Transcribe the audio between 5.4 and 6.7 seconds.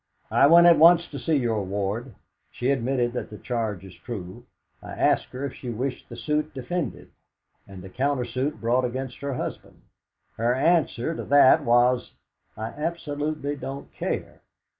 if she wished the suit